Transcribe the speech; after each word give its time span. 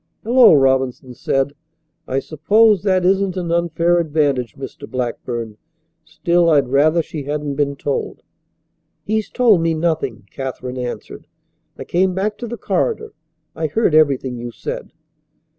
"Hello!" 0.23 0.51
Robinson 0.55 1.13
said, 1.13 1.53
"I 2.07 2.17
suppose 2.17 2.81
that 2.81 3.05
isn't 3.05 3.37
an 3.37 3.51
unfair 3.51 3.99
advantage, 3.99 4.55
Mr. 4.55 4.89
Blackburn. 4.89 5.57
Still, 6.03 6.49
I'd 6.49 6.69
rather 6.69 7.03
she 7.03 7.21
hadn't 7.25 7.53
been 7.53 7.75
told." 7.75 8.23
"He's 9.03 9.29
told 9.29 9.61
me 9.61 9.75
nothing," 9.75 10.25
Katherine 10.31 10.79
answered. 10.79 11.27
"I 11.77 11.83
came 11.83 12.15
back 12.15 12.39
to 12.39 12.47
the 12.47 12.57
corridor; 12.57 13.13
I 13.55 13.67
heard 13.67 13.93
everything 13.93 14.39
you 14.39 14.49
said." 14.51 14.91